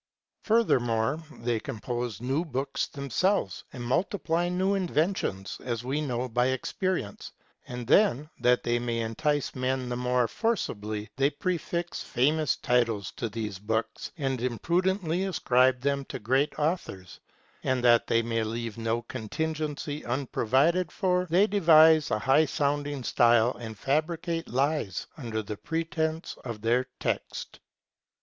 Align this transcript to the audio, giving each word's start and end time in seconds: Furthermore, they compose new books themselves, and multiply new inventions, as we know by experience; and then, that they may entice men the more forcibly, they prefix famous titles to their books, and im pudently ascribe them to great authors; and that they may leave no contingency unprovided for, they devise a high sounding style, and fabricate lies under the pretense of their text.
Furthermore, 0.41 1.21
they 1.41 1.59
compose 1.59 2.19
new 2.21 2.43
books 2.43 2.87
themselves, 2.87 3.63
and 3.71 3.83
multiply 3.83 4.49
new 4.49 4.73
inventions, 4.73 5.59
as 5.63 5.83
we 5.83 6.01
know 6.01 6.27
by 6.27 6.47
experience; 6.47 7.31
and 7.67 7.85
then, 7.85 8.27
that 8.39 8.63
they 8.63 8.79
may 8.79 8.99
entice 9.01 9.53
men 9.53 9.89
the 9.89 9.95
more 9.95 10.27
forcibly, 10.27 11.11
they 11.17 11.29
prefix 11.29 12.01
famous 12.01 12.55
titles 12.57 13.11
to 13.11 13.29
their 13.29 13.51
books, 13.61 14.11
and 14.17 14.41
im 14.41 14.57
pudently 14.57 15.29
ascribe 15.29 15.81
them 15.81 16.03
to 16.05 16.17
great 16.17 16.57
authors; 16.57 17.19
and 17.61 17.83
that 17.83 18.07
they 18.07 18.23
may 18.23 18.43
leave 18.43 18.79
no 18.79 19.03
contingency 19.03 20.03
unprovided 20.03 20.91
for, 20.91 21.27
they 21.29 21.45
devise 21.45 22.09
a 22.09 22.17
high 22.17 22.45
sounding 22.45 23.03
style, 23.03 23.55
and 23.59 23.77
fabricate 23.77 24.47
lies 24.47 25.05
under 25.15 25.43
the 25.43 25.57
pretense 25.57 26.37
of 26.43 26.61
their 26.63 26.87
text. 26.99 27.59